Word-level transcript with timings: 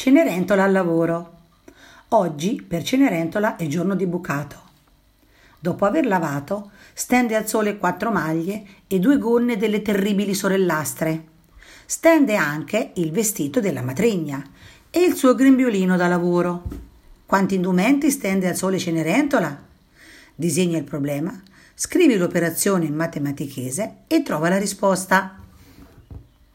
Cenerentola 0.00 0.64
al 0.64 0.72
lavoro. 0.72 1.40
Oggi 2.08 2.64
per 2.66 2.82
Cenerentola 2.82 3.56
è 3.56 3.66
giorno 3.66 3.94
di 3.94 4.06
bucato. 4.06 4.62
Dopo 5.58 5.84
aver 5.84 6.06
lavato, 6.06 6.70
stende 6.94 7.36
al 7.36 7.46
sole 7.46 7.76
quattro 7.76 8.10
maglie 8.10 8.64
e 8.86 8.98
due 8.98 9.18
gonne 9.18 9.58
delle 9.58 9.82
terribili 9.82 10.32
sorellastre. 10.32 11.24
Stende 11.84 12.34
anche 12.34 12.92
il 12.94 13.12
vestito 13.12 13.60
della 13.60 13.82
matrigna 13.82 14.42
e 14.88 15.00
il 15.00 15.12
suo 15.12 15.34
grembiolino 15.34 15.98
da 15.98 16.08
lavoro. 16.08 16.62
Quanti 17.26 17.56
indumenti 17.56 18.10
stende 18.10 18.48
al 18.48 18.56
sole 18.56 18.78
Cenerentola? 18.78 19.66
Disegna 20.34 20.78
il 20.78 20.84
problema, 20.84 21.38
scrivi 21.74 22.16
l'operazione 22.16 22.86
in 22.86 22.94
matematichese 22.94 23.96
e 24.06 24.22
trova 24.22 24.48
la 24.48 24.56
risposta. 24.56 25.39